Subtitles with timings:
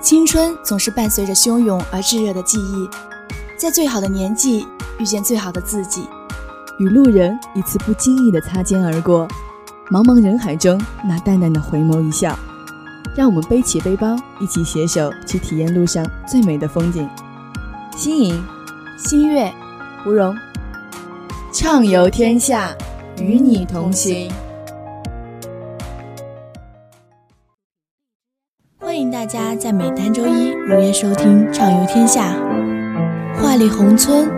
[0.00, 2.88] 青春总是伴随着汹涌而炙热的记忆，
[3.56, 4.64] 在最好的年纪
[4.98, 6.08] 遇见最好的自己，
[6.78, 9.26] 与路人一次不经意的擦肩而过，
[9.90, 12.38] 茫茫人海中那淡淡的回眸一笑，
[13.16, 17.08] 让我们背起背包，一起携手去体验路上最美的风景。
[17.96, 18.40] 新颖、
[18.96, 19.52] 新月、
[20.04, 20.34] 芙蓉，
[21.52, 22.72] 畅游天下，
[23.20, 24.30] 与你同行。
[29.18, 32.36] 大家在每单周一如约收听《畅游天下》，
[33.42, 34.30] 画里红村。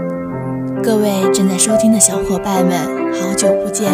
[0.83, 2.79] 各位正在收听的小伙伴们，
[3.13, 3.93] 好久不见！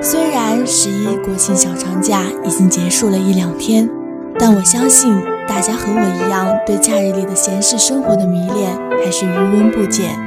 [0.00, 3.86] 虽然十一国庆小长假已经结束了一两天，
[4.38, 5.14] 但我相信
[5.46, 8.74] 大家和我一样，对假日里的闲适生活的迷恋
[9.04, 10.18] 还是余温不减。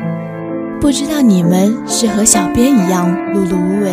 [0.79, 3.91] 不知道你们是和小编一样碌碌无为，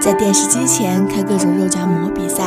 [0.00, 2.46] 在电视机前看各种肉夹馍比赛，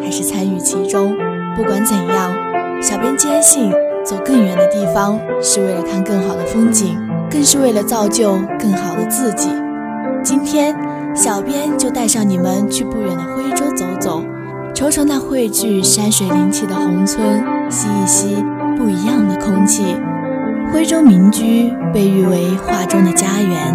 [0.00, 1.14] 还是参与其中？
[1.54, 2.32] 不管怎样，
[2.80, 3.70] 小编坚信，
[4.04, 6.98] 走更远的地方是为了看更好的风景，
[7.30, 9.50] 更是为了造就更好的自己。
[10.22, 10.74] 今天，
[11.14, 14.24] 小编就带上你们去不远的徽州走走，
[14.74, 18.36] 瞅瞅那汇聚山水灵气的宏村，吸一吸
[18.76, 19.96] 不一样的空气。
[20.72, 23.74] 徽州民居被誉为画中的家园，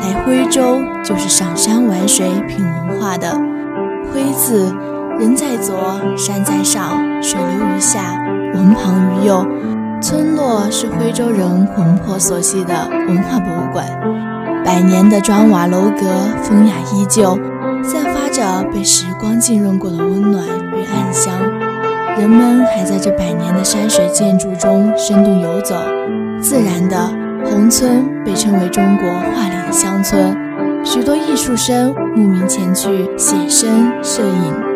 [0.00, 3.36] 来徽州就是赏山玩水、品文化的
[4.14, 4.72] “徽”字。
[5.18, 8.16] 人在左，山在上，水流于下，
[8.54, 9.44] 文旁于右。
[10.00, 13.84] 村落是徽州人魂魄所系的文化博物馆，
[14.64, 16.06] 百年的砖瓦楼阁
[16.40, 17.36] 风雅依旧，
[17.82, 21.34] 散发着被时光浸润过的温暖与暗香。
[22.16, 25.74] 人们还在这百年的山水建筑中生动游走，
[26.40, 27.10] 自然的
[27.44, 30.36] 宏村被称为中国画里的乡村，
[30.84, 34.67] 许多艺术生慕名前去写生摄影。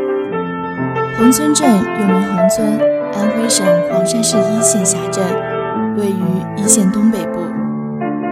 [1.22, 1.70] 宏村镇
[2.00, 2.80] 又名宏村，
[3.14, 5.22] 安徽省黄山市一线辖镇，
[5.96, 6.20] 位于
[6.56, 7.38] 一线东北部。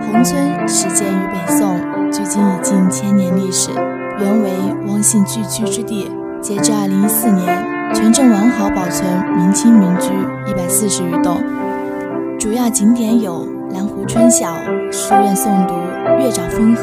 [0.01, 1.79] 宏村始建于北宋，
[2.11, 3.71] 距今已近千年历史，
[4.19, 4.51] 原为
[4.89, 6.11] 汪姓聚居之地。
[6.43, 7.47] 截至二零一四年，
[7.95, 9.07] 全镇完好保存
[9.37, 10.09] 明清民居
[10.51, 11.41] 一百四十余栋，
[12.41, 14.57] 主要景点有蓝湖春晓、
[14.91, 15.75] 书院诵读、
[16.19, 16.83] 月沼风荷、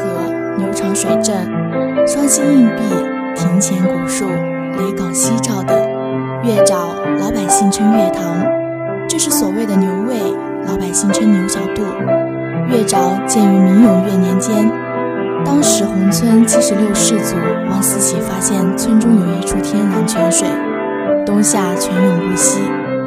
[0.56, 1.46] 牛场水镇、
[2.06, 2.82] 双星硬币、
[3.36, 4.24] 庭前古树。
[4.78, 5.76] 雷岗夕照等，
[6.44, 8.22] 月沼老百姓称月堂，
[9.08, 10.14] 这是所谓的牛胃，
[10.66, 11.82] 老百姓称牛角肚。
[12.68, 14.70] 月沼建于明永乐年间，
[15.44, 17.34] 当时宏村七十六世祖
[17.68, 20.46] 王思齐发现村中有一处天然泉水，
[21.26, 22.60] 冬夏泉涌不息。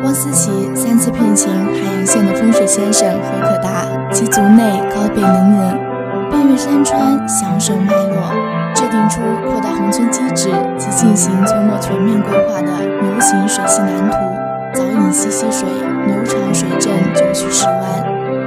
[0.03, 5.79] 王思齐三次聘请海阳县的风水先生何可达及族内高辈能人，
[6.29, 8.60] 遍阅山川，详审脉络。
[9.11, 14.17] 出扩大宏村机制及进行村落全面规划的牛形水系蓝图。
[14.73, 15.67] 早引溪溪水，
[16.07, 17.83] 牛场水镇九曲十弯，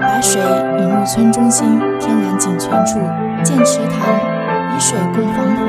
[0.01, 0.41] 把水
[0.79, 2.99] 引入村中心天然井泉处，
[3.43, 5.63] 建池塘，以水供防火、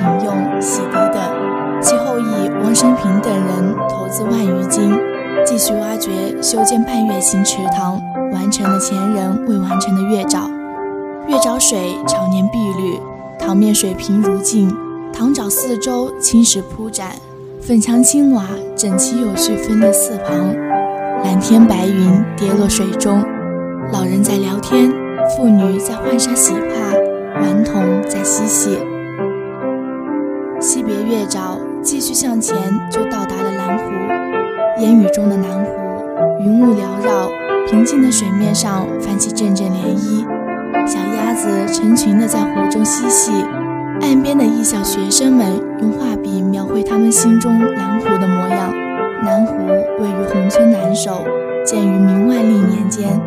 [0.00, 1.22] 饮用、洗涤等。
[1.80, 4.98] 其后以王生平等人投资万余金，
[5.46, 6.10] 继续挖掘
[6.42, 10.50] 修建半月形池塘，完成了前人未完成的月沼。
[11.28, 13.11] 月沼水常年碧绿。
[13.44, 14.72] 塘面水平如镜，
[15.12, 17.10] 塘沼四周青石铺展，
[17.60, 20.54] 粉墙青瓦整齐有序分列四旁，
[21.24, 23.20] 蓝天白云跌落水中，
[23.92, 24.88] 老人在聊天，
[25.36, 28.78] 妇女在浣纱洗帕，顽童在嬉戏。
[30.60, 32.56] 惜别月沼，继续向前
[32.88, 34.82] 就到达了南湖。
[34.82, 37.28] 烟雨中的南湖，云雾缭绕，
[37.68, 40.24] 平静的水面上泛起阵阵涟漪。
[41.42, 43.32] 子成群的在湖中嬉戏，
[44.00, 45.44] 岸边的艺校学生们
[45.80, 48.72] 用画笔描绘他们心中南湖的模样。
[49.24, 51.24] 南湖位于宏村南首，
[51.66, 53.20] 建于明万历年间。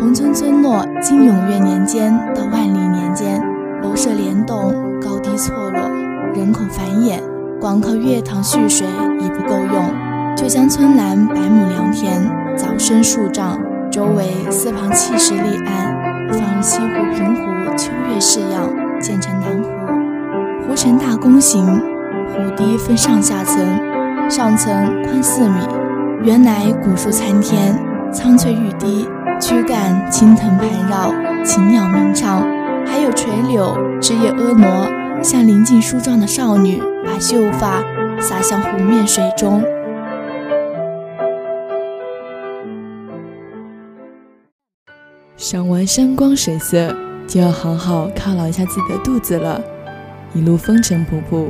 [0.00, 3.38] 宏村村落经永乐年间到万历年间，
[3.82, 5.90] 楼舍连栋，高低错落，
[6.34, 7.20] 人口繁衍，
[7.60, 8.86] 光靠月塘蓄水
[9.20, 12.22] 已不够用，就将村南百亩良田
[12.56, 13.60] 凿深数丈，
[13.90, 15.97] 周围四旁砌石立岸。
[16.30, 18.68] 仿西湖平湖秋月式样
[19.00, 23.64] 建成南湖，湖呈大弓形，湖堤分上下层，
[24.28, 25.56] 上层宽四米。
[26.22, 27.78] 原来古树参天，
[28.12, 29.08] 苍翠欲滴，
[29.40, 31.12] 躯干青藤盘绕，
[31.44, 32.42] 禽鸟鸣唱，
[32.84, 37.82] 还有垂柳枝叶婀娜，像临近梳妆的少女，把秀发
[38.20, 39.62] 洒向湖面水中。
[45.50, 46.94] 赏完山光水色，
[47.26, 49.58] 就要好好犒劳一下自己的肚子了。
[50.34, 51.46] 一路风尘仆仆，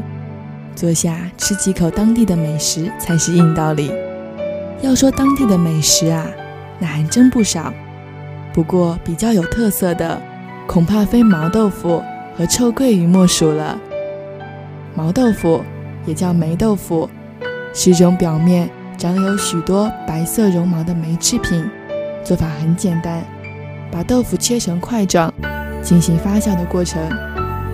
[0.76, 3.90] 坐下吃几口当地的美食才是硬道理。
[4.82, 6.24] 要说当地的美食啊，
[6.78, 7.74] 那还真不少。
[8.52, 10.22] 不过比较有特色的，
[10.68, 12.00] 恐怕非毛豆腐
[12.36, 13.76] 和臭鳜鱼莫属了。
[14.94, 15.60] 毛豆腐
[16.06, 17.10] 也叫霉豆腐，
[17.74, 21.68] 是一种表面长有许多白色绒毛的霉制品。
[22.22, 23.24] 做法很简单，
[23.90, 25.32] 把豆腐切成块状，
[25.82, 27.00] 进行发酵的过程，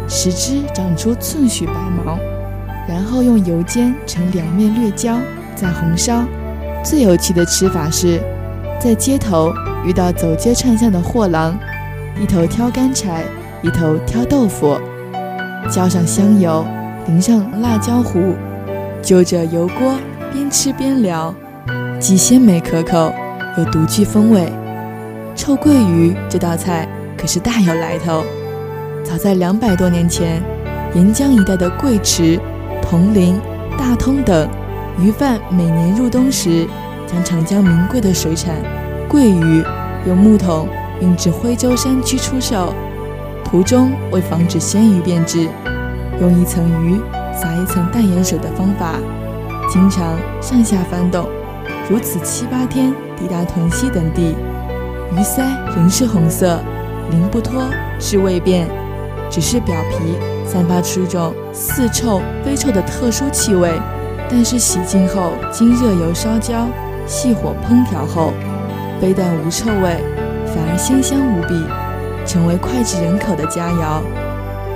[0.08, 1.72] 使之长出寸许白
[2.05, 2.19] 毛，
[2.88, 5.16] 然后用油煎成两面略焦，
[5.55, 6.25] 再红烧。
[6.82, 8.20] 最有趣的吃法是，
[8.81, 9.52] 在街头
[9.84, 11.58] 遇到走街串巷的货郎，
[12.20, 13.25] 一头挑干柴，
[13.62, 14.78] 一头挑豆腐，
[15.70, 16.64] 浇上香油，
[17.06, 18.34] 淋上辣椒糊，
[19.02, 19.94] 就着油锅
[20.32, 21.34] 边吃边聊，
[21.99, 23.12] 既鲜美可口。
[23.56, 24.52] 有独具风味，
[25.35, 28.25] 臭鳜鱼这道菜可是大有来头。
[29.03, 30.43] 早在两百多年前，
[30.95, 32.39] 沿江一带的贵池、
[32.81, 33.41] 铜陵、
[33.77, 34.49] 大通等
[34.99, 36.67] 鱼贩每年入冬时，
[37.07, 38.55] 将长江名贵的水产
[39.09, 39.63] 鳜鱼
[40.07, 40.69] 用木桶
[41.01, 42.73] 运至徽州山区出售。
[43.45, 45.49] 途中为防止鲜鱼变质，
[46.21, 46.99] 用一层鱼
[47.33, 48.95] 撒一层淡盐水的方法，
[49.69, 51.29] 经常上下翻动。
[51.89, 54.35] 如此七八天抵达屯溪等地，
[55.12, 55.45] 鱼鳃
[55.77, 56.59] 仍是红色，
[57.11, 57.62] 鳞不脱，
[58.01, 58.69] 是未变，
[59.31, 60.17] 只是表皮
[60.47, 63.73] 散发出一种似臭非臭的特殊气味。
[64.29, 66.67] 但是洗净后，经热油烧焦，
[67.06, 68.33] 细火烹调后，
[69.01, 70.03] 非但无臭味，
[70.47, 71.65] 反而鲜香无比，
[72.27, 74.00] 成为脍炙人口的佳肴。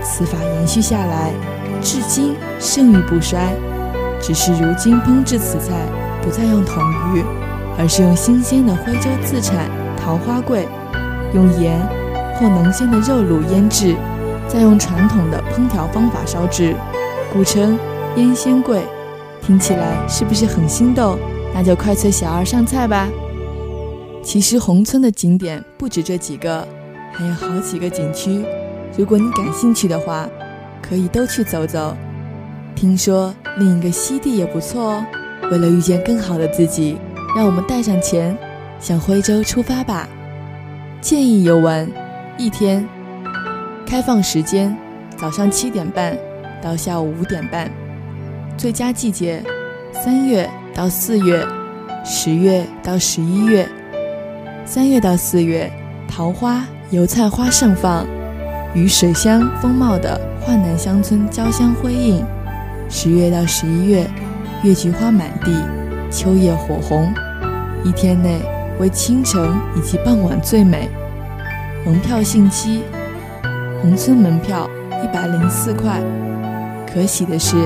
[0.02, 1.32] 此法延续下来，
[1.80, 3.52] 至今盛誉不衰。
[4.20, 5.74] 只是如今烹制此菜。
[6.20, 6.82] 不再用桶
[7.14, 7.24] 鱼，
[7.78, 9.70] 而是用新鲜的徽州自产
[10.08, 10.66] 桃花桂，
[11.34, 11.78] 用盐
[12.36, 13.94] 或浓鲜的肉卤腌制，
[14.48, 16.74] 再用传统的烹调方法烧制，
[17.30, 17.78] 故称
[18.16, 18.80] 腌鲜桂。
[19.42, 21.18] 听起来是不是很心动？
[21.52, 23.06] 那就快催小二上菜吧。
[24.22, 26.66] 其实宏村的景点不止这几个，
[27.12, 28.42] 还有好几个景区。
[28.96, 30.26] 如果你感兴趣的话，
[30.80, 31.94] 可以都去走走。
[32.74, 35.04] 听说另一个西地也不错哦。
[35.50, 36.96] 为了遇见更好的自己，
[37.36, 38.34] 让我们带上钱，
[38.80, 40.08] 向徽州出发吧。
[41.00, 41.88] 建议游玩
[42.36, 42.86] 一天，
[43.86, 44.76] 开放时间
[45.16, 46.16] 早上七点半
[46.62, 47.70] 到下午五点半。
[48.56, 49.42] 最佳季节
[49.92, 51.46] 三月到四月，
[52.04, 53.68] 十月到十一月。
[54.64, 55.70] 三月到四月，
[56.08, 58.06] 桃花、油菜花盛放，
[58.74, 62.24] 与水乡风貌的焕南乡村交相辉映。
[62.88, 64.08] 十月到十一月。
[64.64, 65.52] 月菊花满地，
[66.10, 67.14] 秋叶火红，
[67.84, 68.40] 一天内
[68.78, 69.40] 为清晨
[69.76, 70.88] 以及傍晚最美。
[71.84, 72.82] 门票信息：
[73.80, 74.68] 宏村门票
[75.02, 76.00] 一百零四块。
[76.92, 77.56] 可喜的是，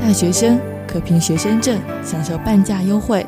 [0.00, 3.26] 大学生可凭学生证享受半价优惠。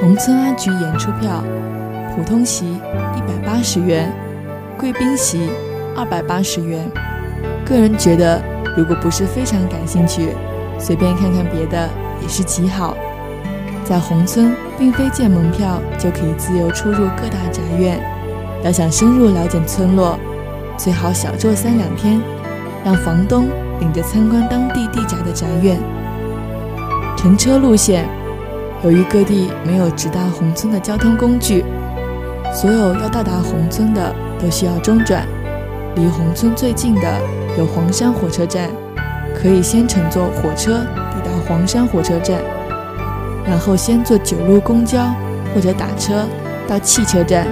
[0.00, 1.42] 宏村阿菊演出票，
[2.14, 4.12] 普通席一百八十元，
[4.78, 5.50] 贵宾席
[5.96, 6.88] 二百八十元。
[7.66, 8.40] 个人觉得，
[8.76, 10.30] 如果不是非常感兴趣。
[10.80, 11.88] 随便看看别的
[12.22, 12.96] 也是极好。
[13.88, 17.98] 在宏村，并非建门票就可以自由出入各大宅院。
[18.62, 20.18] 要想深入了解村落，
[20.76, 22.20] 最好小住三两天，
[22.84, 23.46] 让房东
[23.80, 25.78] 领着参观当地地宅的宅院。
[27.16, 28.06] 乘车路线，
[28.84, 31.64] 由于各地没有直达宏村的交通工具，
[32.52, 35.26] 所有要到达宏村的都需要中转。
[35.94, 37.20] 离宏村最近的
[37.56, 38.68] 有黄山火车站。
[39.40, 42.40] 可以先乘坐火车抵达黄山火车站，
[43.48, 45.12] 然后先坐九路公交
[45.54, 46.26] 或者打车
[46.68, 47.46] 到汽车站，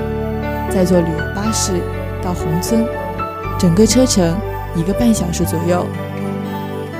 [0.71, 1.73] 再坐旅游巴士
[2.23, 2.87] 到宏村，
[3.59, 4.37] 整个车程
[4.75, 5.87] 一个半小时左右。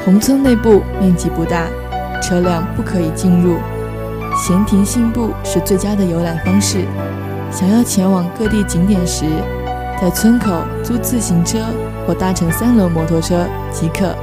[0.05, 1.67] 宏村内部面积不大，
[2.23, 3.57] 车辆不可以进入，
[4.35, 6.87] 闲庭信步是最佳的游览方式。
[7.53, 9.27] 想要前往各地景点时，
[10.01, 11.59] 在村口租自行车
[12.07, 14.15] 或搭乘三轮摩托车即可。